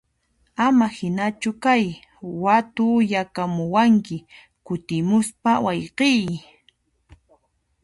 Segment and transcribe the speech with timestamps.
[0.67, 1.83] Ama hinachu kay,
[2.43, 4.17] watuyakamuwanki
[4.65, 6.25] kutimuspa wayqiy!